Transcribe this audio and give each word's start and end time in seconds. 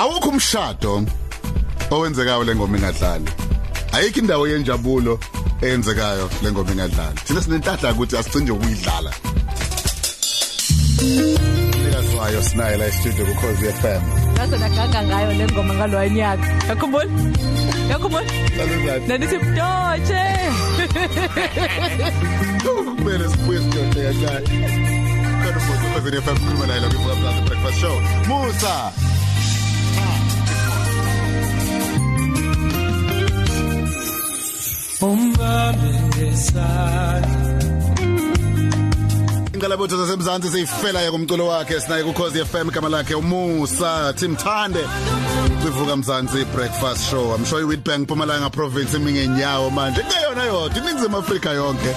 awukho 0.00 0.28
umshado 0.28 1.04
owenzekayo 1.90 2.44
lengoma 2.44 2.76
ingadlali 2.78 3.30
ayikho 3.92 4.18
indawo 4.20 4.48
yenjabulo 4.48 5.18
eyenzekayo 5.62 6.30
lengoma 6.42 6.70
ingadlali 6.72 7.18
thina 7.24 7.40
sinentahla 7.42 7.92
ukuthi 7.92 8.16
asicinje 8.16 8.52
ukuyidlala 8.52 9.12
Sikaswayo 10.98 12.42
sinaye 12.42 12.76
la 12.76 12.92
studio 12.92 13.24
ku 13.26 13.34
Khosi 13.40 13.66
FM 13.80 14.02
Ngase 14.34 14.56
nagaga 14.58 15.00
ngayo 15.02 15.32
le 15.38 15.44
ngoma 15.46 15.74
ngaloya 15.74 16.08
nyaka. 16.08 16.46
Yakhumbula? 16.68 17.10
Yakhumbula? 17.90 18.28
Saluzati 18.56 19.06
Nanithi 19.08 19.36
mdotshe. 19.38 20.22
kumele 22.96 23.28
sibuye 23.30 23.58
sidote 23.62 24.00
kancane 24.02 24.48
Kodwa 25.42 25.62
mfowethu 25.62 25.86
Khosi 25.94 26.22
FM 26.22 26.36
khuluma 26.44 26.66
naye 26.66 26.80
la 26.80 26.88
kwivuka 26.88 27.14
Plaza 27.14 27.40
Breakfast 27.40 27.80
Show 27.80 27.96
Musa 28.28 28.92
umbambe 35.68 36.00
ngesandla 36.08 37.58
Ingalabutho 39.54 39.96
zasemzansi 39.96 40.48
seyifela 40.48 41.02
ya 41.02 41.10
kumculo 41.10 41.46
wakhe 41.46 41.80
sinaye 41.80 42.04
ku 42.04 42.12
Khosi 42.12 42.44
FM 42.44 42.68
igama 42.68 42.88
lakhe 42.88 43.14
uMusa 43.14 44.12
Timthande 44.16 44.80
kwivuka 45.62 45.96
mzansi 45.96 46.44
breakfast 46.54 47.10
show. 47.10 47.34
I'm 47.34 47.44
sure 47.44 47.62
iWitbank 47.62 48.00
Mpumalanga 48.08 48.50
province 48.50 48.96
imingenyawo 48.96 49.70
manje. 49.70 50.00
Kuyona 50.00 50.44
yodwa 50.44 50.78
iningizimu 50.78 51.16
Afrika 51.16 51.50
yonke. 51.50 51.94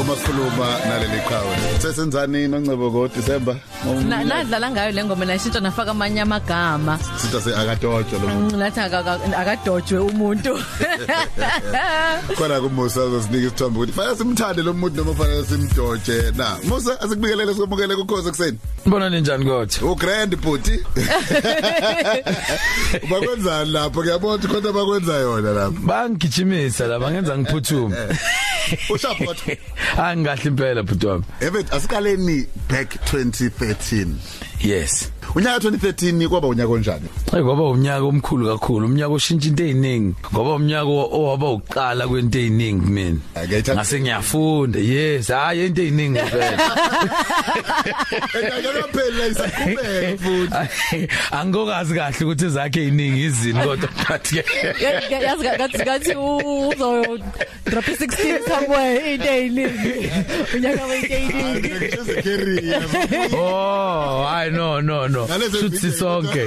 Uma 0.00 0.16
sikhuluma 0.16 0.78
naleli 0.88 1.20
qhawe. 1.28 1.56
Sesenzani 1.82 2.48
noncebo 2.48 2.90
ko 2.90 3.08
December 3.08 3.56
nadlala 3.84 4.70
ngayo 4.70 4.92
le 4.92 5.04
ngoma 5.04 5.24
nashintsha 5.24 5.60
nafaka 5.60 5.90
amanye 5.90 6.20
amagama. 6.20 6.98
sitha 7.16 7.40
se 7.40 7.50
akadojo 7.54 8.18
lo 8.18 8.28
muntu 8.28 8.56
Nathi 8.56 8.80
akadojwe 8.80 9.98
umuntu. 9.98 10.58
khona 12.36 12.60
kuMusa 12.60 13.04
uzosinika 13.04 13.46
isithombe 13.46 13.78
ukuthi 13.78 13.92
fanele 13.92 14.16
simthande 14.16 14.62
lo 14.62 14.72
muntu 14.72 14.96
noma 15.04 15.14
fanele 15.14 15.44
simdoje 15.44 16.32
na 16.36 16.56
Musa 16.64 17.00
asikubikelele 17.00 17.54
sikumukele 17.54 17.94
ku 17.96 18.04
Khosi 18.06 18.28
ekseni 18.28 18.58
Mbona 18.86 19.10
ninjani 19.10 19.44
kodwa? 19.44 19.90
u 19.92 19.94
grand 19.94 20.36
bhuti 20.36 20.78
bakwenzani 23.10 23.70
lapho 23.70 24.00
ngiyabona 24.02 24.34
ukuthi 24.34 24.48
khona 24.48 24.72
bakwenza 24.72 25.14
yona 25.14 25.50
lapho 25.52 25.80
Bangigijimisa 25.86 26.86
la 26.86 26.98
bangenza 26.98 27.38
ngiphuthume. 27.38 27.96
ushapot 28.90 29.38
Angahle 29.98 30.48
impela 30.50 30.82
bhutwami. 30.82 31.24
evet 31.40 31.72
asikaleni 31.72 32.46
back 32.68 32.98
2013 33.72 34.06
Yes. 34.64 35.12
unyaka 35.34 35.58
2013 35.68 36.28
kwaba 36.28 36.48
unyaka 36.48 36.72
onjani 36.72 37.08
Hey 37.30 37.42
kwaba 37.42 37.62
umnyaka 37.62 38.02
omkhulu 38.02 38.46
kakhulu, 38.46 38.86
umnyaka 38.86 39.12
oshintsha 39.12 39.48
into 39.48 39.64
eziningi. 39.64 40.14
Ngoba 40.32 40.54
umnyaka 40.54 40.88
owaba 40.88 41.50
uqala 41.50 42.08
kwento 42.08 42.38
eziningi 42.38 42.86
mina. 42.90 43.18
Ngiyayithanda. 43.36 43.74
Ngase 43.74 44.00
ngiyafunda. 44.00 44.78
Yes, 44.78 45.28
hayi 45.28 45.66
into 45.66 45.82
eziningi 45.82 46.18
phela. 46.18 46.56
Ngakapheli 48.60 49.18
la 49.18 49.26
isaqhubeka 49.26 50.18
futhi 50.18 51.08
Angikokazi 51.30 51.94
kahle 51.94 52.24
ukuthi 52.24 52.48
zakhe 52.48 52.80
eziningi 52.82 53.24
izini 53.24 53.60
kodwa 53.60 53.88
ngathi 54.02 54.36
Yazi 55.10 55.44
ngathi 55.44 55.78
ngathi 55.78 56.14
uzo 56.16 57.18
drop 57.70 57.84
16 57.84 58.42
somewhere 58.48 58.98
eyiningi. 59.28 60.10
Unyaka 60.54 60.84
wente 60.86 61.14
eyiningi. 61.14 61.68
ngikuze 61.68 62.22
career 62.22 62.82
Oh, 63.34 64.24
I 64.26 64.48
no 64.50 64.80
no 64.80 65.06
no. 65.08 65.26
Video- 65.26 65.92
sonke. 65.92 66.44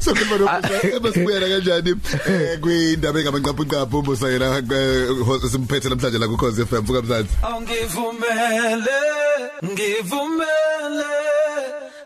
so 0.00 0.14
kuba 0.14 0.60
ebesibuyela 0.96 1.46
kanjani 1.48 1.90
eh, 2.28 2.58
kwindaba 2.60 3.18
engabanqaphu 3.20 3.62
nqaphu 3.64 4.02
Musa 4.06 4.28
yena 4.28 4.62
simphethe 5.52 5.88
namhlanje 5.88 6.18
la 6.18 6.26
ku 6.28 6.36
Khosi 6.36 6.64
FM 6.66 6.84
vuka 6.86 7.02
mzansi 7.02 7.34
Angivumele, 7.42 8.98
ngivumele, 9.64 11.12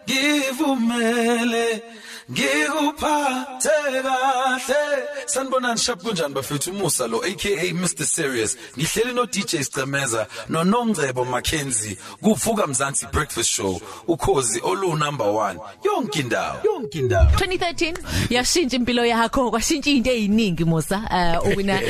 ngivumele, 0.08 1.82
ngikuphathe 2.30 4.02
kahle. 4.02 5.02
Sanibonani 5.26 5.78
shap 5.78 6.02
kunjani 6.02 6.34
bafethu 6.34 6.72
Musa 6.72 7.06
lo 7.06 7.18
aka 7.18 7.72
Mr 7.72 8.04
Serious. 8.04 8.56
Ngihleli 8.76 9.14
no 9.14 9.26
DJ 9.26 9.62
Scemeza 9.62 10.26
no 10.48 10.64
Nongcebo 10.64 11.24
Mackenzie 11.24 11.96
kuvuka 12.22 12.66
Mzansi 12.66 13.06
Breakfast 13.12 13.50
Show. 13.50 13.80
Ukhozi 14.08 14.60
olu 14.62 14.96
number 14.96 15.26
1. 15.26 15.58
Yonke 15.84 16.20
indawo. 16.20 16.60
Yonke 16.64 16.98
indawo. 16.98 17.30
2013 17.36 17.96
yashintsha 18.30 18.76
impilo 18.76 19.06
yakho 19.06 19.50
kwashintsha 19.50 19.90
into 19.90 20.10
eziningi 20.10 20.64
Musa 20.64 21.02
eh 21.10 21.46
uwina 21.46 21.74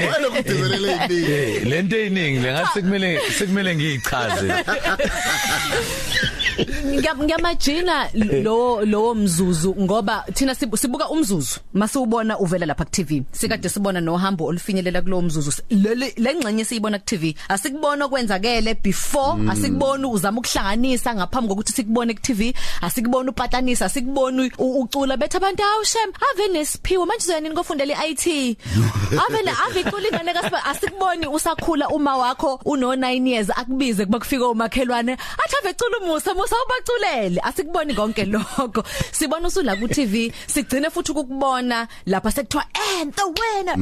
wena 0.00 0.30
kudizelele 0.30 0.94
iningi 1.04 1.64
lento 1.64 1.96
eziningi 1.96 2.38
lengathi 2.38 2.80
kumele 2.82 3.20
sekumele 3.38 3.74
ngiyichaze. 3.76 4.52
Ngiyam- 6.58 7.22
ngiyamajina 7.24 8.08
lo 8.42 8.84
lo 8.84 9.14
mzuzu 9.14 9.74
ngoba 9.80 10.24
thina 10.34 10.52
sib- 10.52 10.76
sibuka 10.76 11.08
umzuzu. 11.08 11.60
Masiubona 11.74 12.38
uvela 12.38 12.66
lapha 12.66 12.84
ku 12.84 12.90
TV 12.90 13.22
sikade 13.32 13.68
sibona 13.68 14.00
nohambo 14.00 14.44
olufinyelela 14.46 15.02
kulo 15.02 15.22
mzuzu. 15.22 15.62
Leli 15.70 16.12
lengxenye 16.16 16.64
siyibona 16.64 16.98
ku 16.98 17.04
TV 17.06 17.34
asikubona 17.48 18.08
kwenzakele 18.08 18.74
before 18.82 19.34
asikubona 19.50 20.08
uzama 20.08 20.38
ukuhlanganisa 20.40 21.14
ngaphambi 21.14 21.48
kokuthi 21.48 21.72
sikubone 21.72 22.14
ku 22.14 22.20
TV 22.22 22.54
asikubona 22.82 23.30
upatanisa 23.30 23.86
asikubona 23.86 24.50
u- 24.58 24.80
ucula 24.82 25.16
bethu 25.16 25.36
abantu 25.36 25.62
awu 25.62 25.84
shem 25.84 26.10
ave 26.30 26.48
nesiphiwo 26.52 27.06
manje 27.06 27.24
uzoya 27.24 27.40
nini 27.40 27.54
kofundela 27.54 27.94
iIT 28.06 28.26
ave 29.24 29.42
ne 29.42 29.50
ave 29.66 29.80
icula 29.80 30.08
ingane 30.08 30.32
kasiba 30.32 30.64
asikuboni 30.64 31.26
usakhula 31.26 31.88
uma 31.88 32.16
wakho 32.16 32.60
uno 32.64 32.94
9 32.94 33.26
years 33.28 33.50
akubize 33.50 34.04
kuba 34.06 34.18
kufika 34.18 34.48
umakhelwane 34.48 35.12
athi 35.12 35.56
ave 35.62 35.74
cula 35.74 35.98
umusa 35.98 36.34
musa 36.44 36.56
ubaculele 36.66 37.40
asikuboni 37.40 37.94
konke 37.94 38.24
lokho. 38.24 38.84
Sibona 39.12 39.48
usula 39.48 39.76
ku 39.76 39.88
TV 39.88 40.32
sigcine 40.46 40.90
futhi 40.90 41.12
ukubona 41.12 41.88
lapha 42.06 42.30
sekuthiwa 42.30 42.64
and 43.00 43.14
the 43.14 43.24
winner 43.24 43.76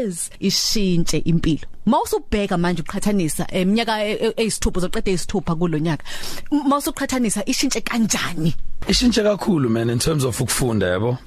is 0.00 0.30
ishintshe 0.40 1.18
impilo. 1.24 1.73
Mawusubheka 1.86 2.56
manje 2.58 2.82
uqhathanisa 2.82 3.46
eminyaka 3.52 3.94
eyisithupha 4.40 4.78
uzoqeda 4.78 5.10
eyisithupha 5.10 5.54
kulonyaka 5.54 6.04
mawusuqhathanisa 6.50 7.44
ishintshe 7.46 7.80
kanjani 7.80 8.54
Ishintshe 8.88 9.22
kakhulu 9.22 9.70
man 9.70 9.88
in 9.90 9.98
terms 9.98 10.24
of 10.24 10.38
ukufunda 10.40 10.86
yabo. 10.86 11.18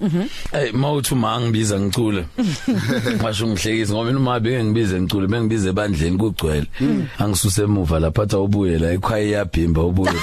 Eh 0.54 0.72
mawuthi 0.74 1.14
uma 1.14 1.42
ngibiza 1.42 1.80
ngicule. 1.80 2.26
Ngasho 3.18 3.48
ngihlekisa 3.48 3.94
ngoba 3.94 4.06
mina 4.06 4.20
uma 4.20 4.40
beke 4.40 4.64
ngibize 4.64 5.02
ngicule 5.02 5.28
bengibize 5.28 5.70
ebandleni 5.70 6.18
kugcwele. 6.18 6.68
Angisuse 7.20 7.62
emuva 7.64 8.00
lapha 8.00 8.24
athi 8.24 8.36
awubuye 8.36 8.80
la 8.80 8.92
ekhaya 8.94 9.24
iyabhimba 9.24 9.82
ubuye. 9.82 10.14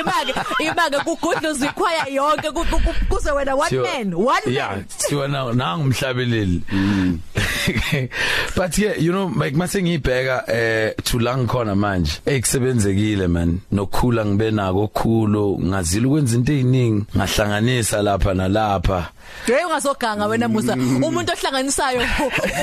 imake 0.00 0.34
imake 0.60 0.98
kugudluza 1.04 1.66
ikhwaya 1.66 2.06
yonke 2.12 2.50
ku- 2.50 2.64
ku- 2.64 2.80
ku- 2.80 3.04
kuze 3.08 3.30
wena 3.30 3.54
one 3.56 3.68
Thiwa- 3.70 3.82
man 3.98 4.14
one 4.14 4.42
yeah 4.54 4.70
man 4.76 4.84
thiwa 4.84 5.28
na 5.28 5.52
nangumhlabeleli 5.52 6.62
but 8.56 8.78
yeah 8.78 8.94
you 8.94 9.12
know 9.12 9.26
like 9.26 9.56
mase 9.56 9.82
ngibheka 9.82 10.44
eh 10.48 10.94
to 11.04 11.18
lang 11.18 11.46
khona 11.46 11.74
manje. 11.74 12.20
Ekusebenzekile 12.26 13.28
man. 13.28 13.60
Nokukhula 13.72 14.24
ngibe 14.24 14.50
nako 14.50 14.82
okukhulu. 14.84 15.58
Ngazile 15.60 16.06
ukwenza 16.06 16.36
into 16.36 16.52
eziningi. 16.52 17.04
Ngahlanganisa 17.16 18.02
lapha 18.02 18.34
nalapha. 18.34 19.08
Hey 19.46 19.64
ungasoganga 19.64 20.26
wena 20.26 20.48
Musa. 20.48 20.74
Umuntu 20.74 21.32
ohlanganisayo 21.32 22.00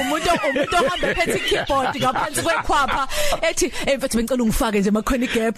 umuntu 0.02 0.30
umuntu 0.50 0.76
ohamba 0.76 1.08
phethe 1.14 1.40
keyboard 1.40 1.96
ngaphansi 1.96 2.42
kwekhwapha 2.42 3.08
ethi 3.42 3.72
hey 3.86 3.98
mfethu 3.98 4.18
bengicela 4.18 4.44
ungifake 4.44 4.80
nje 4.80 4.92
makhona 4.92 5.26
igap 5.26 5.58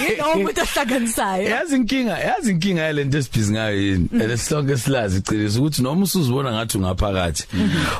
yilo 0.00 0.32
umuntu 0.34 0.60
ohlanganisayo? 0.60 1.48
Yazi 1.48 1.76
inkinga 1.76 2.18
yazi 2.18 2.50
inkinga 2.50 2.82
yalento 2.82 3.18
esibhizi 3.18 3.52
ngayo 3.52 3.82
yini. 3.82 4.08
And 4.12 4.38
sonke 4.38 4.76
silazi 4.76 5.18
iqiniso 5.18 5.60
ukuthi 5.60 5.82
noma 5.82 6.04
usuzibona 6.04 6.52
ngathi 6.52 6.78
ungaphakathi 6.78 7.44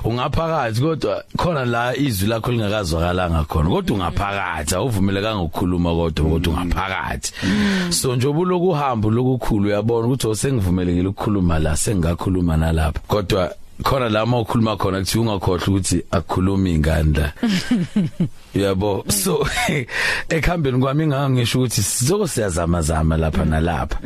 ungaphakathi. 0.05 0.68
Kodwa 0.73 1.25
khona 1.37 1.65
la 1.65 1.97
izwi 1.97 2.29
lakho 2.29 2.53
lingakazwakalanga 2.53 3.45
khona 3.45 3.71
kodwa 3.71 3.97
ungaphakathi 3.97 4.75
awuvumelekanga 4.75 5.43
ukukhuluma 5.43 5.95
kodwa 5.95 6.31
kodwa 6.31 6.53
ungaphakathi. 6.53 7.33
So 7.91 8.17
njengoba 8.17 8.51
lokuhamba 8.51 9.09
lokukhulu 9.11 9.69
uyabona 9.69 10.07
ukuthi 10.07 10.27
osengivumelekile 10.27 11.09
ukukhuluma 11.09 11.59
la 11.59 11.77
sengakhuluma 11.77 12.57
nalapha 12.57 13.01
kodwa 13.09 13.55
khona 13.83 14.09
la 14.09 14.25
uma 14.25 14.41
ukhuluma 14.41 14.77
khona 14.77 14.99
kuthi 14.99 15.19
ungakhohle 15.19 15.65
ukuthi 15.67 16.05
akukhulumi 16.11 16.75
ingane 16.75 17.13
la. 17.19 17.33
Yabo 18.63 19.05
so 19.09 19.47
ekhambeni 20.29 20.79
kwami 20.79 21.07
ngangisho 21.07 21.59
ukuthi 21.59 21.83
sizoko 21.83 22.27
siyazama 22.27 22.83
zama 22.83 23.17
lapha 23.17 23.45
nalapha. 23.45 23.99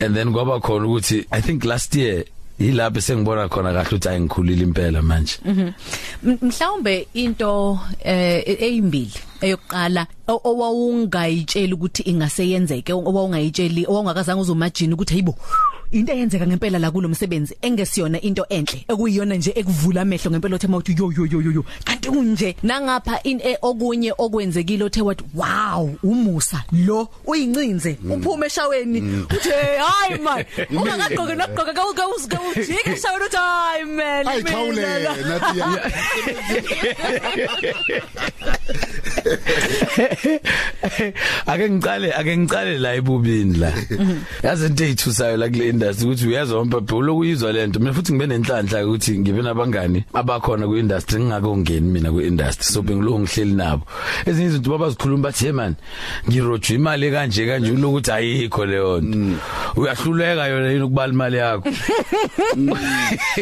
And 0.00 0.14
then 0.14 0.32
kwaba 0.32 0.60
khona 0.60 0.86
ukuthi 0.86 1.26
i 1.30 1.40
think 1.40 1.64
last 1.64 1.94
year 1.94 2.24
yilapho 2.60 3.00
sengibona 3.00 3.48
khona 3.48 3.72
kahle 3.72 3.88
ukuthi 3.96 4.08
ayikhulile 4.08 4.62
impela 4.62 5.02
manje. 5.02 5.38
M- 6.24 6.38
mhlawumbe 6.42 7.06
into 7.14 7.78
eh 8.04 8.42
eyimbili 8.46 9.12
eyokuqala 9.40 10.06
o- 10.28 10.40
owawungayitsheli 10.44 11.72
ukuthi 11.74 12.02
ingaseyenzeke 12.02 12.92
owawungayitsheli 12.92 13.86
owawungakazange 13.88 14.40
uzomajini 14.42 14.94
ukuthi 14.94 15.12
hayibo 15.14 15.34
into 15.92 16.12
eyenzeka 16.12 16.46
ngempela 16.46 16.78
la 16.78 16.90
kulomsebenzi 16.90 17.56
engesiyona 17.62 18.20
into 18.20 18.46
enhle 18.48 18.84
ekuyiyona 18.88 19.34
nje 19.34 19.52
ekuvula 19.56 20.02
amehlo 20.02 20.30
ngempela 20.30 20.54
othe 20.54 20.66
mawuthi 20.68 20.94
yo 20.98 21.12
yo 21.12 21.26
yo 21.26 21.50
yo 21.52 21.64
kanti 21.84 22.08
kunje 22.08 22.56
nangapha 22.62 23.20
in 23.24 23.40
e- 23.40 23.56
okunye 23.62 24.12
okwenzekile 24.18 24.84
othe 24.84 25.00
wathi 25.02 25.24
wow 25.34 25.90
umusa 26.02 26.64
lo 26.72 27.08
uyincinze 27.26 27.98
uphume 28.10 28.46
eshaweni. 28.46 29.00
Uthi 29.00 29.48
"Hey, 29.50 29.78
hayi 29.78 30.20
man 30.22 30.44
ungakagqoki 30.70 31.34
nokugqoka 31.34 31.74
kawuzika 31.94 32.38
eshaweni 32.86 33.24
uthi 33.26 33.36
hayi 33.36 33.84
man 33.84 34.28
ayikhawule 34.28 34.80
mina 34.80 34.98
la." 34.98 35.16
nathi 35.16 35.60
ake 41.46 41.70
ngicale 41.70 42.12
ake 42.12 42.36
ngicale 42.36 42.78
la 42.78 42.94
ebubini 42.94 43.58
la. 43.58 43.72
Yazi 44.42 44.66
into 44.66 44.84
ezithusayo 44.84 45.36
la 45.36 45.48
kule 45.48 45.68
industry 45.68 46.06
ukuthi 46.06 46.26
uyazwa 46.26 46.62
umpapho 46.62 47.02
lokuyizwa 47.02 47.52
lento 47.52 47.80
mina 47.80 47.92
futhi 47.92 48.12
ngibe 48.12 48.26
nenhlanhla 48.26 48.86
ukuthi 48.86 49.18
ngibe 49.18 49.42
nabangani 49.42 50.04
abakhona 50.14 50.66
ku 50.66 50.76
industry 50.76 51.20
ngingako 51.20 51.56
ngeni 51.56 51.92
mina 51.92 52.10
ku 52.10 52.20
industry 52.20 52.64
so 52.64 52.82
bengiloku 52.82 53.20
ngihleli 53.20 53.52
nabo. 53.52 53.82
Ezinye 54.26 54.48
izinto 54.48 54.70
babazikhuluma 54.70 55.22
bathi 55.22 55.44
hey 55.44 55.52
man 55.52 55.74
ngirojwa 56.28 56.74
imali 56.74 57.10
kanje 57.10 57.46
kanje 57.46 57.70
ulokuthi 57.70 58.10
ayikho 58.10 58.66
leyo 58.66 59.00
nto. 59.00 59.38
Uyahluleka 59.76 60.46
yona 60.46 60.70
yini 60.70 60.82
ukubala 60.82 61.12
imali 61.12 61.36
yakho? 61.36 61.70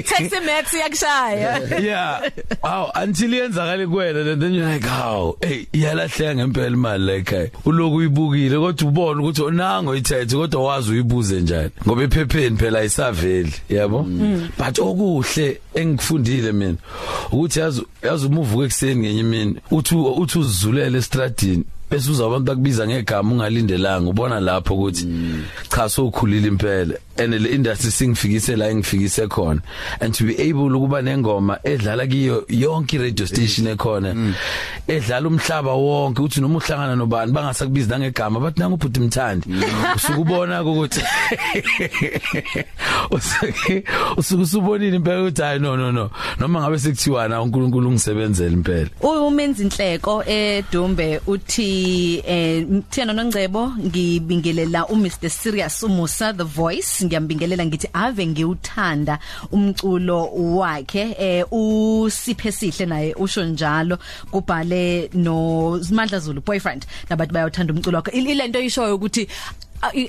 Taxi 0.08 0.40
Max 0.40 0.72
yakushaya. 0.72 1.58
yeah. 1.88 2.20
Aw 2.62 2.90
until 2.94 3.32
yenzakale 3.32 3.86
kuwena 3.86 4.32
and 4.32 4.42
then 4.42 4.54
you're 4.54 4.66
like 4.66 4.84
how 4.84 5.36
hey 5.42 5.66
iyalahleka 5.78 6.34
ngempela 6.34 6.76
imali 6.76 7.04
la 7.04 7.12
ekhaya. 7.12 7.50
Uloku 7.64 7.96
uyibukile 7.96 8.58
kodwa 8.58 8.88
ubona 8.88 9.20
ukuthi 9.22 9.42
onango 9.42 9.96
ithethe 9.96 10.36
kodwa 10.36 10.64
wazi 10.64 10.90
uyibuze 10.92 11.40
njani. 11.40 11.70
Ngoba 11.86 12.02
ephepheni 12.02 12.56
phela 12.56 12.78
ayisaveli 12.78 13.52
yabo? 13.68 14.02
But 14.58 14.78
okuhle 14.78 15.60
engifundile 15.74 16.52
mina 16.52 16.76
ukuthi 17.32 17.60
yazi 17.60 17.82
yazi 18.02 18.26
uma 18.26 18.40
uvuka 18.40 18.64
ekseni 18.64 19.00
ngenye 19.00 19.20
imini 19.20 19.56
uthi 19.70 19.94
uthi 19.94 20.38
uzulele 20.38 20.98
estradini 20.98 21.64
bese 21.90 22.10
uza 22.10 22.26
abantu 22.26 22.46
bakubiza 22.46 22.86
ngegama 22.86 23.32
ungalindelanga 23.32 24.10
ubona 24.10 24.40
lapho 24.40 24.74
ukuthi 24.74 25.06
cha 25.68 25.88
sokhulile 25.88 26.48
impela. 26.48 26.94
And 27.20 27.34
le 27.34 27.50
industry 27.50 27.90
singifikise 27.90 28.56
la 28.56 28.70
engifikise 28.70 29.26
khona. 29.28 29.60
And 30.00 30.14
to 30.14 30.24
be 30.24 30.38
able 30.38 30.70
ukuba 30.70 31.02
nengoma 31.02 31.58
edlala 31.64 32.06
kiyo 32.06 32.44
yonke 32.48 32.98
radio 32.98 33.26
station 33.26 33.66
ekhona 33.66 34.34
edlala 34.86 35.28
umhlaba 35.28 35.72
wonke 35.72 36.22
uthi 36.22 36.40
noma 36.40 36.58
uhlangana 36.58 36.96
nobani 36.96 37.32
bangasakubiza 37.32 37.98
nangegama 37.98 38.40
bathi 38.40 38.60
nangu 38.60 38.74
ubhuti 38.74 39.00
mthandi. 39.00 39.46
Usukubona 39.96 40.62
ukuthi 40.62 41.00
usuke 43.10 43.84
usuke 44.16 44.42
usubonile 44.42 44.96
impela 44.96 45.22
ukuthi 45.22 45.42
hayi 45.42 45.58
no 45.60 45.76
no 45.76 45.92
no. 45.92 46.10
Noma 46.40 46.60
ngabe 46.60 46.78
sekuthiwa 46.78 47.28
na 47.28 47.42
uNkulunkulu 47.42 47.88
ungisebenzele 47.88 48.52
impela. 48.52 48.90
Umenza 49.00 49.62
inhleko 49.62 50.24
eDumbe 50.26 51.20
uthi 51.26 52.22
eh 52.26 52.66
thina 52.90 53.12
noNgcebo 53.12 53.72
ngibingelela 53.78 54.86
uMr. 54.86 55.28
Serious 55.28 55.82
Musa 55.82 56.32
the 56.32 56.44
voice. 56.44 57.04
Ngiyambingelela 57.04 57.66
ngithi 57.66 57.88
ave 57.92 58.26
ngiuthanda 58.26 59.18
umculo 59.52 60.30
wakhe. 60.56 61.14
Eh 61.18 61.44
usiphe 61.52 62.52
sihle 62.52 62.86
naye 62.86 63.14
usho 63.14 63.44
njalo. 63.44 63.98
Kubhale 64.30 65.10
no 65.14 65.78
Smandla 65.82 66.18
Zulu 66.20 66.40
boyfriend. 66.40 66.86
Nabantu 67.10 67.34
bayathanda 67.34 67.72
umculo 67.74 67.96
wakhe. 67.98 68.10
Il- 68.10 68.28
ilento 68.28 68.60
ishoyo 68.60 68.94
ukuthi 68.94 69.28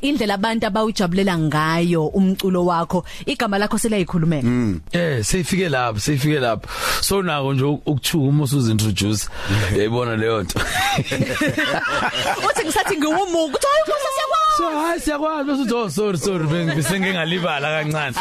indlela 0.02 0.34
abantu 0.34 0.68
abawujabulela 0.68 1.38
ngayo 1.38 2.08
umculo 2.08 2.66
wakho 2.66 3.06
igama 3.26 3.58
lakho 3.58 3.78
selayikhulumeka 3.78 4.48
Eh 4.92 5.24
seyifike 5.24 5.70
lapho 5.70 6.00
seyifike 6.00 6.40
lapho. 6.40 6.68
So 7.02 7.22
nako 7.22 7.54
nje 7.54 7.64
ukuthuka 7.64 8.30
uma 8.30 8.44
usuzintroduce 8.44 9.30
yayibona 9.78 10.16
leyo 10.16 10.44
nto. 10.44 10.60
Uthi 12.50 12.64
ngisathi 12.66 12.98
ngiwumuka 12.98 13.58
uthi 13.58 13.68
hayi 13.68 13.84
Nkosi 13.88 14.10
siyakwazi 14.16 14.49
so 14.60 14.80
hayi 14.80 15.00
siyakwazi 15.00 15.48
bese 15.48 15.62
uthi 15.62 15.74
oh 15.74 15.90
sorry 15.90 16.18
sorry 16.18 16.46
bese 16.76 17.00
ngingalibala 17.00 17.68
kancane. 17.84 18.16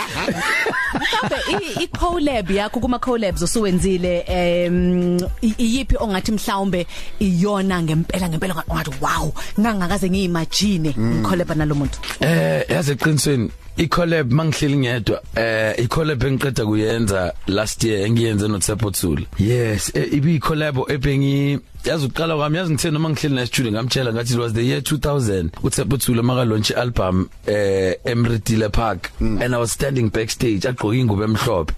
Mhlawumbe 0.94 1.36
i- 1.52 1.82
i-collab 1.84 2.50
yakho 2.50 2.80
kuma 2.80 2.98
collabs 2.98 3.42
osuwenzile 3.42 4.24
em 4.28 5.18
iyipi 5.42 5.96
ongathi 6.00 6.32
mhlawumbe 6.32 6.86
iyona 7.20 7.82
ngempela 7.82 8.28
ngempela 8.28 8.54
ngathi 8.54 8.90
wow 9.00 9.32
ngangakaze 9.60 10.10
ngiyimagine 10.10 10.94
ngicollab 10.98 11.50
nalomuntu 11.56 11.98
eh 12.20 12.64
yazi 12.70 12.92
eqinisweni 12.92 13.50
i-collab 13.76 14.32
mangihleli 14.32 14.76
ngedwa 14.78 15.22
eh 15.36 15.74
i-collab 15.78 16.22
engiqeda 16.22 16.66
kuyenza 16.66 17.32
last 17.46 17.84
year 17.84 18.06
engiyenze 18.06 18.48
no 18.48 18.58
Tsepo 18.58 18.90
Thula 18.90 19.26
yes 19.38 19.90
eh, 19.94 20.12
ibi 20.12 20.34
i-collab 20.36 20.78
ebengi 20.90 21.58
yazi 21.84 22.06
uqala 22.06 22.36
kwami 22.36 22.56
yazi 22.56 22.72
ngithe 22.72 22.90
noma 22.90 23.10
ngihleli 23.10 23.34
na 23.34 23.46
studio 23.46 23.72
ngamtshela 23.72 24.12
ngathi 24.12 24.32
it 24.32 24.38
was 24.38 24.52
the 24.52 24.62
year 24.62 24.80
2000 24.80 25.50
uTsepo 25.62 25.96
Thula 25.98 26.22
maka 26.22 26.44
launch 26.44 26.70
album 26.70 27.28
eh 27.46 27.96
Emritile 28.04 28.72
Park. 28.72 29.10
And 29.20 29.54
I 29.54 29.58
was 29.58 29.72
standing 29.72 30.08
backstage 30.10 30.60
agqoka 30.60 30.96
ingubo 30.96 31.24
emhlophe. 31.24 31.74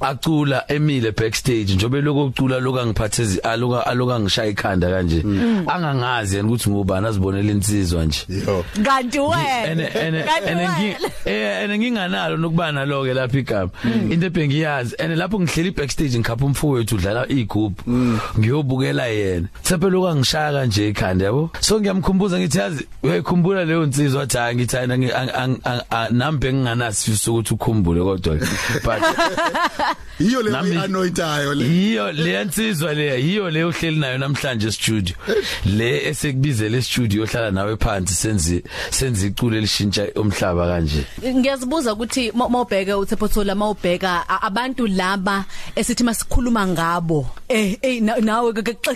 Acula 0.00 0.64
emile 0.68 1.12
backstage 1.12 1.74
njobe 1.74 2.00
lokucula 2.00 2.60
loka 2.60 2.86
ngiphathezi 2.86 3.40
aloka 3.40 3.86
aloka 3.86 4.20
ngishaya 4.20 4.50
ikhanda 4.50 4.90
kanje. 4.90 5.22
Angangazi 5.66 6.36
yena 6.36 6.48
ukuthi 6.48 6.70
ngubani 6.70 7.06
azibonela 7.06 7.52
insizwa 7.52 8.04
nje. 8.04 8.26
Kanti 8.84 9.18
wena 9.18 9.88
eh 11.24 11.64
ene 11.64 11.78
nginganalo 11.78 12.36
nokuba 12.36 12.72
nalo 12.72 13.04
ke 13.04 13.14
lapha 13.14 13.38
igama. 13.38 13.70
Into 14.10 14.26
ebengiyazi 14.26 14.94
ene 14.98 15.16
lapho 15.16 15.40
ngihleli 15.40 15.70
backstage 15.70 16.18
ngikhapha 16.18 16.44
umfowethu 16.44 16.94
udlala 16.96 17.28
igroup. 17.28 17.72
Ngiyobukela 18.38 19.11
yena. 19.12 19.48
Sephela 19.62 19.98
okangishaya 19.98 20.52
kanje 20.52 20.88
ikhanda 20.88 21.24
yabo? 21.24 21.50
So 21.60 21.80
ngiyamkhumbuza 21.80 22.38
ngithi 22.38 22.58
yazi 22.58 22.86
uyayikhumbula 23.02 23.64
leyo 23.64 23.84
insizwa 23.84 24.20
wathi 24.20 24.36
hayi 24.38 24.56
ngithi 24.56 24.76
ayina 24.76 24.96
nami 26.10 26.38
benginganasifiso 26.38 27.34
ukuthi 27.34 27.54
ukhumbule 27.54 28.00
kodwa 28.00 28.38
but 28.84 29.02
iyo 30.20 30.42
le 30.42 30.56
anointayo 30.78 31.54
le. 31.54 31.64
Yiyo 31.64 32.12
le 32.12 32.44
nsizwa 32.44 32.94
le 32.94 33.20
yiyo 33.22 33.50
le 33.50 33.64
uhleli 33.64 33.96
nayo 33.96 34.18
namhlanje 34.18 34.72
studio 34.72 35.14
le 35.64 36.08
esekubizele 36.08 36.82
studio 36.82 37.22
ohlala 37.22 37.50
nawe 37.50 37.76
phansi 37.76 38.14
senzi 38.14 38.62
senzi 38.90 39.26
icule 39.26 39.60
lishintsha 39.60 40.06
umhlaba 40.16 40.66
kanje. 40.66 41.04
Ngiyazibuza 41.26 41.92
ukuthi 41.92 42.32
ma- 42.34 42.48
mawubheka 42.48 42.98
uThepothola 42.98 43.54
mawubheka 43.54 44.28
abantu 44.42 44.86
laba 44.86 45.44
esithi 45.76 46.04
masikhuluma 46.04 46.66
ngabo. 46.66 47.26
Eh 47.48 47.78
eh 47.82 48.02
na- 48.02 48.16
nawe 48.16 48.52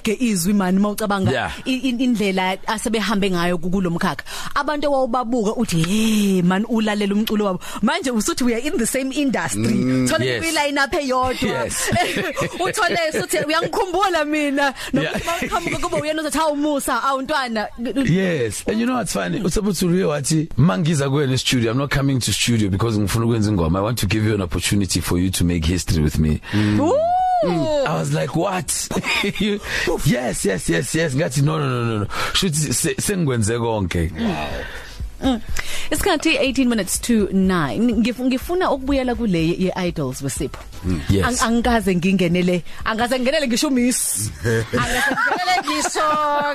xege 0.07 0.17
izwi 0.21 0.53
mani 0.53 0.79
mawucabanga 0.79 1.53
indlela 1.65 2.59
asebehambe 2.67 3.31
ngayo 3.31 3.59
kulomkhakha. 3.59 4.25
Abantu 4.55 4.87
owawubabuka 4.89 5.57
uthi 5.57 5.83
hey 5.83 6.43
man 6.43 6.65
ulalela 6.69 7.15
umculo 7.15 7.45
wabo. 7.45 7.61
Manje 7.83 8.11
usuthi 8.11 8.45
we 8.45 8.55
are 8.55 8.61
in 8.61 8.79
the 8.79 8.87
same 8.87 9.13
industry. 9.13 10.07
Thola 10.07 10.25
yes. 10.25 10.55
line 10.55 10.79
up 10.79 10.93
eyodwa. 10.93 11.67
Uthole 12.65 13.13
suthi 13.13 13.39
uyangikhumbula 13.47 14.25
mina. 14.25 14.75
Nokuqhamuka 14.93 15.79
kuba 15.79 15.97
uyena 15.97 16.23
uzathi 16.23 16.39
hawu 16.39 16.57
Musa 16.57 17.03
awuntwana 17.03 17.69
Yes. 17.79 18.65
And 18.67 18.79
you 18.81 18.87
know 18.87 18.97
what's 18.97 19.13
funny? 19.13 19.41
uSabuthuriwe 19.41 20.05
wathi 20.05 20.49
mangiza 20.57 21.11
kuwena 21.11 21.39
studio 21.39 21.71
I'm 21.71 21.79
not 21.79 21.91
coming 21.91 22.21
to 22.21 22.33
studio 22.33 22.71
because 22.71 22.99
ngifuna 22.99 23.27
ukwenza 23.27 23.51
ingoma. 23.51 23.79
I 23.79 23.83
want 23.83 23.99
to 23.99 24.07
give 24.07 24.25
you 24.29 24.35
an 24.35 24.43
opportunity 24.43 25.01
for 25.01 25.19
you 25.19 25.31
to 25.31 25.45
make 25.45 25.65
history 25.65 26.03
with 26.03 26.19
me. 26.19 26.41
Ooh. 26.55 27.16
I 27.45 27.99
was 27.99 28.13
like 28.13 28.35
what? 28.37 28.89
You- 29.39 29.61
yes 30.05 30.45
yes 30.45 30.69
yes 30.69 30.95
yes. 30.95 31.15
Ngathi 31.15 31.43
no 31.43 31.59
no 31.59 31.69
no 31.69 31.85
no 31.85 31.99
no. 32.01 32.07
Shuthi 32.33 32.73
se- 32.75 32.95
sengikwenze 33.01 33.59
konke. 33.59 34.11
Isikhathi 35.91 36.37
18 36.39 36.69
minutes 36.69 36.99
to 36.99 37.27
9 37.33 37.81
Ngif- 38.03 38.21
ngifuna 38.21 38.71
ukubuyela 38.71 39.15
kule 39.15 39.39
ye 39.59 39.73
idols 39.77 40.23
wesipho. 40.23 40.59
Yes. 41.11 41.25
Ang- 41.25 41.47
Angikaze 41.47 41.95
ngingenele, 41.97 42.63
angikaze 42.85 43.19
ngingenele 43.19 43.47
ngisho 43.49 43.71
miss. 43.71 44.31
Angikaze 44.45 45.17
ngingenele 45.17 45.57
ngisho 45.65 46.09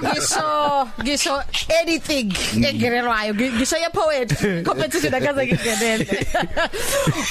ngisho 0.03 0.87
ngisho 1.01 1.43
anything 1.81 2.31
engenelwayo. 2.65 3.33
Ngi- 3.33 3.51
ngisho 3.53 3.77
ye 3.77 3.89
poet. 3.93 4.63
Competition 4.65 5.13
angikaze 5.13 5.45
ngingenele. 5.47 6.27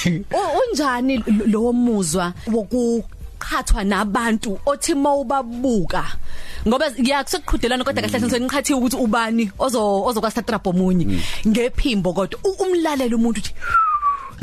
U- 0.31 0.51
Unjani 0.61 1.17
lo- 1.27 1.45
lo 1.47 1.73
muzwa 1.73 2.33
wokuqhathwa 3.41 3.83
nabantu 3.83 4.59
othi 4.65 4.93
mawubabuka. 4.95 6.03
Ngoba 6.67 6.91
ngiyakusekuqhudelana 6.91 7.83
kodwa 7.83 8.01
kahle 8.01 8.19
kahle 8.19 8.39
ngikhathi 8.39 8.73
ukuthi 8.73 8.95
ubani 8.97 9.51
ozo 9.59 10.03
ozokwa 10.05 10.31
trap 10.31 10.67
omunye. 10.67 11.21
Ngephimbo 11.47 12.13
kodwa 12.13 12.39
u- 12.43 12.63
umlalela 12.63 13.15
umuntu 13.15 13.39
uthi 13.41 13.53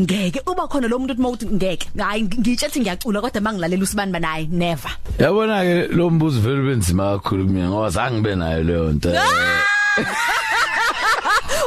ngeke 0.00 0.42
uba 0.46 0.68
khona 0.68 0.88
lo 0.88 0.98
muntu 0.98 1.12
uthi 1.12 1.22
mawuthi 1.22 1.46
ngeke. 1.46 1.88
Hayi 1.98 2.22
ngitshethi 2.22 2.80
ngiyacula 2.80 3.20
kodwa 3.20 3.40
mangilalela 3.40 3.82
usibani 3.82 4.12
banayi 4.12 4.48
never. 4.50 4.90
Yabona 5.18 5.62
ke 5.62 5.88
lo 5.94 6.10
mbuzo 6.10 6.40
vele 6.40 6.62
benzima 6.62 7.18
kakhulu 7.18 7.46
kumina 7.46 7.68
ngoba 7.70 7.90
zange 7.90 8.18
ngibe 8.20 8.34
nayo 8.34 8.62
leyo 8.62 8.92
nto. 8.92 9.10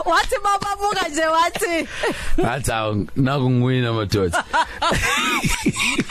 Wathi 0.05 0.35
bababuka 0.43 1.07
nje 1.09 1.25
wathi. 1.25 1.87
Ngathi 2.39 2.71
awu 2.71 3.07
nakungiwina 3.15 3.93
madoda 3.93 4.43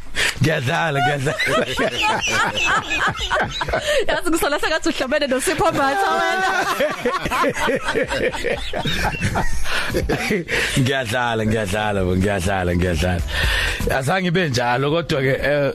Ngiyadlala 0.41 0.99
ngiyadlala 0.99 1.37
yazi 4.07 4.29
ngisola 4.29 4.59
sengathi 4.59 4.89
uhlobene 4.89 5.27
noSipho 5.27 5.71
Matha 5.71 6.09
wena. 6.17 6.49
Ngiyadlala 10.79 11.45
ngiyadlala 11.45 12.01
ngiyadlala 12.05 12.75
ngiyadlala. 12.75 13.21
Azange 13.97 14.27
ibe 14.27 14.49
njalo 14.49 14.91
kodwa 14.91 15.21
ke 15.21 15.39
eh, 15.43 15.73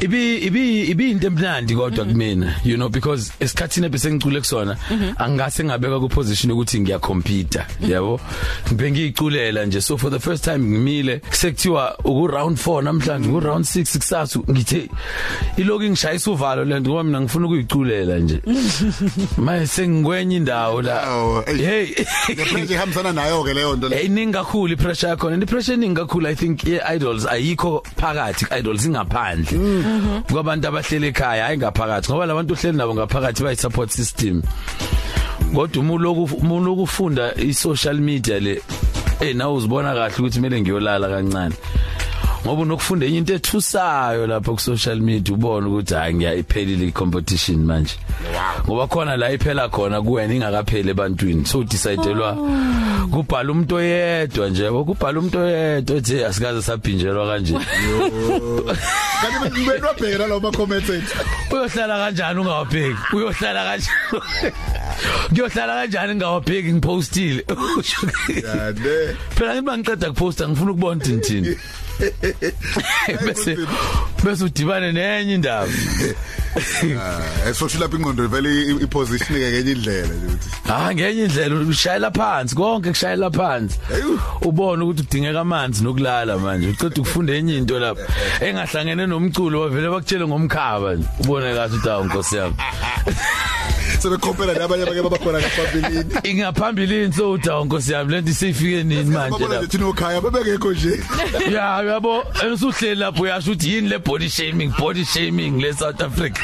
ibi 0.00 0.36
ibi 0.36 0.82
ibi 0.82 1.10
into 1.10 1.26
emnandi 1.26 1.74
kodwa 1.74 2.04
kumina 2.04 2.54
you 2.64 2.76
know 2.76 2.88
because 2.88 3.32
esikhathini 3.40 3.86
ebese 3.86 4.12
ngicule 4.12 4.40
kusona 4.40 4.76
angase 5.18 5.64
ngabeka 5.64 6.00
ku 6.00 6.08
position 6.08 6.52
ukuthi 6.52 6.80
ngiya 6.80 6.98
compete 6.98 7.60
yabo? 7.80 8.20
Ngibe 8.68 8.90
ngiyiculela 8.90 9.66
nje. 9.66 9.80
So 9.80 9.96
for 9.96 10.10
the 10.10 10.20
first 10.20 10.44
time 10.44 10.58
ngimile 10.58 11.20
sekuthiwa 11.30 11.98
uku 12.04 12.26
round 12.26 12.58
4 12.58 12.82
namhlanje 12.82 13.28
ku 13.28 13.40
round 13.40 13.64
6 13.64 14.05
kusasa 14.06 14.40
ngithe 14.50 14.88
iloku 15.56 15.84
ngishayisa 15.84 16.30
uvalo 16.30 16.64
lento 16.64 16.90
ngoba 16.90 17.04
mina 17.04 17.20
ngifuna 17.20 17.46
ukuyiculela 17.46 18.18
nje. 18.18 18.40
Manje 19.44 19.66
sengikwenye 19.66 20.36
indawo 20.36 20.82
la. 20.82 21.02
Awu, 21.02 21.42
ey. 21.46 21.56
hey. 21.56 21.94
Ngepheshe 22.30 22.74
ihambisana 22.74 23.12
nayo 23.12 23.44
ke 23.44 23.54
leyo 23.54 23.76
nto 23.76 23.88
le. 23.88 24.02
iningi 24.02 24.32
kakhulu 24.32 24.72
ipressure 24.72 25.10
yakho 25.10 25.28
and 25.28 25.42
ipressure 25.42 25.74
iningi 25.74 25.94
kakhulu 25.94 26.28
i 26.28 26.34
think 26.34 26.64
ye 26.64 26.80
idols 26.94 27.26
ayikho 27.26 27.82
phakathi 27.96 28.46
idols 28.58 28.86
ingaphandle. 28.86 29.58
Kwabantu 30.32 30.68
abahlele 30.68 31.08
ekhaya 31.08 31.44
hayi 31.44 31.58
ngaphakathi 31.58 32.12
ngoba 32.12 32.26
labantu 32.26 32.54
ohleli 32.54 32.76
nabo 32.76 32.94
ngaphakathi 32.94 33.42
bayi 33.42 33.56
support 33.56 33.90
system. 33.90 34.42
Kodwa 35.54 35.82
umuloku 35.82 36.36
umuloku 36.36 36.82
ufunda 36.82 37.34
i 37.36 37.54
social 37.54 37.98
media 37.98 38.40
le 38.40 38.62
eh 39.20 39.34
nawe 39.34 39.54
uzibona 39.54 39.94
kahle 39.94 40.14
ukuthi 40.18 40.38
kumele 40.38 40.60
ngiyolala 40.60 41.08
kancane. 41.08 41.54
Ngoba 42.46 42.62
unokufunda 42.62 43.06
enye 43.06 43.18
into 43.18 43.34
ethusayo 43.34 44.26
lapho 44.26 44.54
ku 44.54 44.60
social 44.60 45.00
media 45.00 45.34
ubone 45.34 45.66
ukuthi 45.66 45.94
hayi 45.94 46.14
ngiyayiphelile 46.14 46.86
i 46.86 46.92
competition 46.92 47.58
manje 47.58 47.94
ngoba 48.66 48.86
khona 48.86 49.16
la 49.16 49.32
iphela 49.32 49.68
khona 49.68 50.02
kuwena 50.02 50.34
ingakapheli 50.34 50.90
ebantwini. 50.90 51.46
So 51.46 51.64
decidelwa 51.64 52.36
kubhala 53.10 53.52
umuntu 53.52 53.74
oyedwa 53.74 54.48
nje 54.48 54.70
kubhala 54.70 55.18
umuntu 55.18 55.38
oyedwa 55.38 55.96
ethi 55.96 56.24
asikaze 56.24 56.62
saphinjelwa 56.62 57.26
kanje. 57.26 57.54
Kanti 59.22 59.60
beno 59.66 59.88
bheka 59.98 60.26
lawo 60.26 60.40
ma 60.40 60.50
comments 60.52 60.90
uyohlala 61.50 61.98
kanjani 61.98 62.40
ungawabheki? 62.40 63.02
Uyohlala 63.12 63.64
kanjani? 63.64 64.54
Ngiyohlala 65.32 65.74
kanjani 65.74 66.14
ngawabheki 66.14 66.72
ngipostile? 66.72 67.44
Ya 68.46 68.72
ne. 68.72 69.16
phela 69.36 69.54
ngiba 69.54 69.78
ngiqeda 69.78 70.08
kuposta 70.10 70.48
ngifuna 70.48 70.70
ukubona 70.70 70.96
ukuthi 70.96 71.12
ngithini 71.12 71.56
bese 73.24 73.56
bese 74.24 74.44
udibane 74.44 74.92
nenye 74.92 75.34
indaba. 75.34 75.72
Ah, 77.00 77.48
esosho 77.48 77.78
lapha 77.78 77.96
ingqondo 77.96 78.28
vele 78.28 78.82
iposition 78.84 79.38
ke 79.38 79.50
kenye 79.50 79.72
indlela 79.72 80.14
nje 80.14 80.26
ukuthi. 80.26 80.48
ah 80.68 80.94
ngenye 80.94 81.24
indlela 81.24 81.54
ushayela 81.54 82.10
phansi 82.10 82.54
konke 82.54 82.90
kushayela 82.90 83.30
phansi. 83.30 83.78
Ubone 84.42 84.82
ukuthi 84.84 85.02
kudingeka 85.02 85.40
amanzi 85.40 85.84
nokulala 85.84 86.38
manje 86.38 86.68
uqeda 86.68 87.00
ukufunda 87.00 87.32
enye 87.34 87.56
into 87.56 87.78
lapha. 87.78 88.04
Engahlangene 88.40 89.06
nomculo 89.06 89.60
wavele 89.60 89.88
bakutshele 89.88 90.26
ngomkhaba 90.26 90.98
ubone 91.20 91.54
kahle 91.54 91.76
ukuthi 91.76 91.90
awu 91.90 92.04
nkosi 92.04 92.36
yami. 92.36 92.56
Sebekompela 93.98 94.54
nabanye 94.54 94.82
abake 94.82 95.02
babakhona 95.02 95.38
ngaphambilini. 95.40 96.14
ingaphambilini 96.24 97.12
so 97.12 97.38
awu 97.50 97.64
nkosi 97.64 97.92
yami 97.92 98.12
lento 98.12 98.30
isifike 98.30 98.82
nini 98.84 99.04
manje 99.04 99.30
Babona 99.30 99.54
lapha 99.54 99.58
nje 99.58 99.66
thina 99.66 99.86
okhaya 99.86 100.20
babengekho 100.20 100.72
nje. 100.72 101.00
ya 101.54 101.82
yabo 101.82 102.24
esuhleli 102.52 102.94
lapho 103.00 103.22
uyasho 103.22 103.50
ukuthi 103.50 103.74
yini 103.74 103.88
le 103.88 103.98
body 103.98 104.28
shaming 104.28 104.72
body 104.78 105.04
shaming 105.04 105.60
le 105.60 105.72
South 105.72 106.00
Africa? 106.02 106.42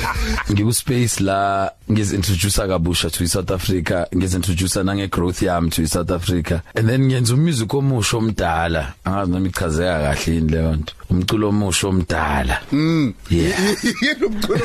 Ngiku 0.52 0.72
space 0.72 1.20
la 1.20 1.70
ngizintroduce 1.90 2.66
kabusha 2.68 3.10
to 3.10 3.26
South 3.26 3.50
Africa 3.50 4.06
ngizintroduce 4.14 4.82
nange 4.82 5.08
growth 5.10 5.42
yami 5.42 5.70
to 5.70 5.86
South 5.86 6.10
Africa. 6.10 6.62
And 6.74 6.88
then 6.88 7.08
ngenza 7.08 7.34
umusic 7.34 7.68
omusha 7.74 8.16
omdala. 8.18 8.92
Angazi 9.04 9.30
noma 9.32 9.48
ichazeka 9.48 10.00
kahle 10.00 10.34
yini 10.34 10.48
leyo 10.52 10.76
nto. 10.76 10.94
Umculo 11.10 11.48
omusha 11.48 11.88
omdala. 11.88 12.60
Mm. 12.72 13.14
Yeah. 13.30 13.58
Umculo. 14.26 14.60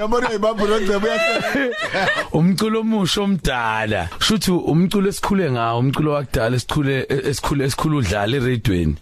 Yabona 0.00 0.32
ibambu 0.32 0.66
lokugceba 0.66 1.06
uyahlala. 1.06 1.72
umculo 2.32 2.80
omusha 2.80 3.20
omdala. 3.22 4.08
Shuthi 4.20 4.50
umculo 4.50 5.08
esikhule 5.08 5.50
ngawo 5.50 5.78
umculo 5.78 6.12
wakudala 6.12 6.56
esikhule 6.56 7.06
esikhule 7.08 7.64
esikhulu 7.64 7.98
udlala 7.98 8.36
eradweni 8.36 8.94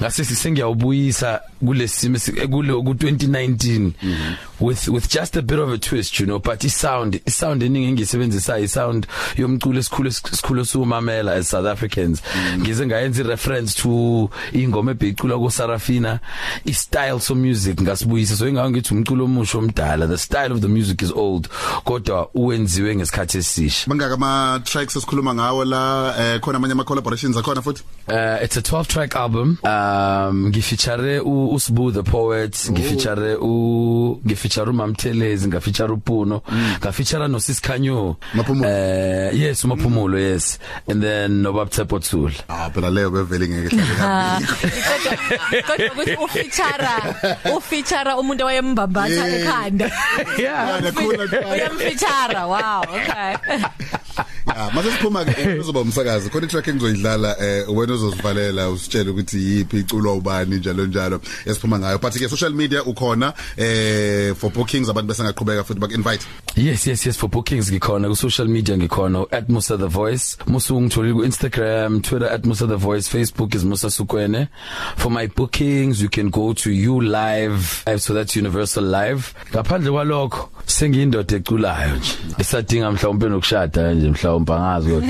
ngase 0.00 0.24
sisengiyawubuyisa 0.24 1.40
kulesimo 1.66 2.18
kule 2.50 2.72
ku 2.72 2.92
2019 2.92 3.90
with 4.60 4.88
with 4.88 5.08
just 5.08 5.36
a 5.36 5.42
bit 5.42 5.58
of 5.58 5.72
a 5.72 5.78
twist 5.78 6.20
you 6.20 6.26
know 6.26 6.38
but 6.38 6.64
i 6.64 6.68
sound 6.68 7.20
i 7.26 7.30
sound 7.30 7.62
eningi 7.62 7.92
ngisebenzisa 7.92 8.54
i 8.54 8.68
sound 8.68 9.06
yomculo 9.36 9.78
esikhule 9.78 10.08
esikhule 10.08 10.64
sumamela 10.64 11.32
as 11.32 11.48
South 11.48 11.66
Africans. 11.66 12.22
Ngize 12.58 12.86
ngayenza 12.86 13.22
reference 13.22 13.74
to 13.82 14.30
ingoma 14.52 14.90
ebhicula 14.90 15.36
ku 15.38 15.50
Sarafina 15.50 16.20
i 16.66 16.72
style 16.72 17.20
so 17.20 17.34
music 17.34 17.80
ngasibuyisa. 17.80 18.36
So 18.36 18.48
ingawo 18.48 18.70
ngithi 18.70 18.94
umculo 18.94 19.24
omusha 19.24 19.58
omdala 19.58 20.06
the 20.08 20.18
style 20.18 20.52
of 20.52 20.60
the 20.60 20.68
music 20.68 21.02
is 21.02 21.10
old 21.12 21.48
kodwa 21.84 22.28
uwenziwe 22.34 22.96
ngesikhathi 22.96 23.38
esisha. 23.38 23.90
Mangaka 23.90 24.14
ama 24.14 24.60
tracks 24.64 24.96
esikhuluma 24.96 25.34
ngawo 25.34 25.64
la 25.64 26.14
eh 26.18 26.40
khona 26.40 26.56
amanye 26.56 26.72
ama 26.72 26.84
collaborations 26.84 27.36
akhona 27.36 27.62
futhi. 27.62 27.82
Uh, 28.08 28.42
it's 28.42 28.56
a 28.56 28.62
12 28.62 28.88
track 28.88 29.16
album. 29.16 29.58
Um 29.64 30.48
ngifeature 30.48 31.20
u 31.20 31.54
Usbu 31.54 31.92
the 31.92 32.02
poet, 32.02 32.52
ngifeature 32.70 33.36
u 33.40 34.20
ngifeature 34.26 34.47
uMamthelezi, 34.56 35.48
ngafeature 35.48 35.92
uPuno, 35.92 36.42
ngafeature 36.80 37.28
no 37.28 37.38
Sisikhanyo. 37.40 38.16
Maphumulo. 38.34 38.68
Uh 38.68 39.34
yes, 39.36 39.64
uMaphumulo 39.64 40.18
yes. 40.18 40.58
And 40.88 41.02
then 41.02 41.42
Nobabthepo 41.42 42.00
Thula. 42.00 42.34
Ah 42.48 42.70
phela 42.70 42.90
leyo 42.90 43.10
bevele 43.10 43.48
ngeke 43.48 43.76
hlale. 43.76 44.46
kodwa 45.66 45.92
ukuthi 45.92 46.16
ufeature 46.24 46.88
ufeature 47.56 48.12
umuntu 48.14 48.44
wayembambatha 48.44 49.08
Yeah. 49.28 49.40
ekhanda 49.40 49.90
Yeah. 50.38 50.84
Yakhula. 50.84 51.24
uyamfeature 51.52 52.42
wow 52.44 52.82
okay 52.82 53.36
Ya, 54.58 54.70
mase 54.74 54.90
siphuma 54.90 55.24
ke 55.24 55.60
uzoba 55.60 55.80
umsakazi. 55.80 56.30
Khona 56.30 56.46
itrack 56.46 56.68
engizoyidlala 56.68 57.36
eh 57.40 57.64
wena 57.68 57.94
uzozivalela 57.94 58.70
usitshele 58.70 59.10
ukuthi 59.10 59.38
yipi 59.38 59.78
iculwa 59.78 60.14
ubani 60.14 60.56
njalo 60.56 60.86
njalo. 60.86 61.20
Esiphuma 61.46 61.78
ngayo. 61.78 61.98
But 61.98 62.12
ke 62.12 62.28
social 62.28 62.52
media 62.52 62.82
ukhona 62.82 63.32
eh 63.56 64.34
for 64.34 64.50
bookings 64.50 64.88
abantu 64.88 65.08
bese 65.08 65.22
ngaqhubeka 65.22 65.64
futhi 65.64 65.80
bak 65.80 65.92
invite. 65.92 66.26
Yes 66.56 66.86
yes 66.86 67.06
yes 67.06 67.16
for 67.16 67.28
bookings 67.28 67.70
ngikhona 67.70 68.08
ku 68.08 68.16
social 68.16 68.48
media 68.48 68.76
ngikhona 68.76 69.26
at 69.30 69.48
Musa 69.48 69.76
the 69.76 69.86
Voice 69.86 70.36
Musa 70.46 70.74
ungitholile 70.74 71.14
ku 71.14 71.22
Instagram 71.24 72.02
Twitter 72.02 72.26
at 72.26 72.44
Musa 72.44 72.66
the 72.66 72.76
Voice 72.76 73.06
Facebook 73.06 73.54
is 73.54 73.64
Musa 73.64 73.86
Sukwene 73.86 74.48
for 74.96 75.10
my 75.10 75.28
bookings 75.28 76.02
you 76.02 76.08
can 76.08 76.30
go 76.30 76.52
to 76.52 76.72
you 76.72 77.00
live 77.00 77.84
so 77.98 78.12
that's 78.12 78.34
universal 78.34 78.82
live 78.82 79.34
ngaphandle 79.52 79.92
kwalokho 79.92 80.50
sengiyindoda 80.66 81.36
eculayo 81.36 81.96
nje 81.96 82.16
isadinga 82.38 82.90
mhlawumbe 82.90 83.28
nokushada 83.28 83.94
nje 83.94 84.10
mhlawumbe 84.10 84.47
angazi 84.54 84.90
kodwa 84.90 85.08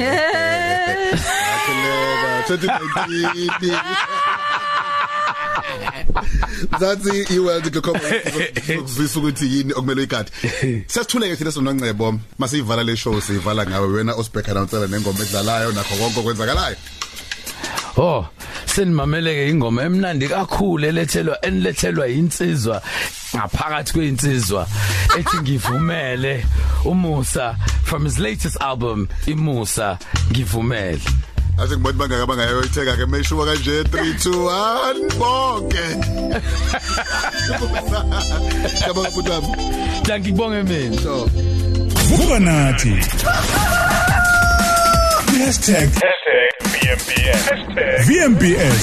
Akhuleka 1.55 2.31
2019. 2.49 3.79
Zathi 6.81 7.35
iworld 7.35 7.67
ngikhoba 7.67 8.01
ukuzwisa 8.79 9.19
ukuthi 9.19 9.47
yini 9.57 9.73
okumele 9.73 10.01
uyigade. 10.01 10.31
Sesithuleke 10.87 11.37
thina 11.37 11.53
sononcebo 11.53 12.21
masiyivala 12.39 12.83
le 12.85 12.97
show 12.97 13.21
siyivala 13.21 13.67
ngawe 13.67 13.89
wena 13.89 14.15
osibheka 14.15 14.51
announcer 14.51 14.89
nengoma 14.89 15.25
edlalayo 15.25 15.73
nakho 15.73 15.95
konke 15.97 16.21
okwenzakalayo. 16.21 16.77
Oh 17.97 18.27
senimameleke 18.67 19.49
ingoma 19.49 19.83
emnandi 19.83 20.29
kakhulu 20.29 20.87
elethelwa 20.87 21.45
enilethelwa 21.45 22.09
insizwa 22.09 22.83
ngaphakathi 23.37 23.93
kweinsizwa 23.93 24.67
ethi 25.19 25.37
ngivumele 25.43 26.47
umusa 26.85 27.57
from 27.85 28.05
his 28.05 28.19
latest 28.19 28.63
album 28.63 29.09
imusa 29.27 29.99
ngivumele 30.31 31.01
Athi 31.59 31.75
ngibona 31.75 31.99
bangaka 31.99 32.27
bangayoyitheka 32.27 32.97
ke 32.97 33.07
meshuwa 33.07 33.47
kanje 33.47 33.83
3 33.83 34.15
2 34.15 34.31
1 34.31 35.19
bonke. 35.19 35.87
Wami. 39.29 39.53
Danke 40.07 40.31
ngibonge 40.31 40.63
mina 40.63 41.03
So 41.03 41.27
Vuka 42.09 42.39
nathi 42.39 42.95
#VMBS 46.89 47.45
#VMBS 48.09 48.83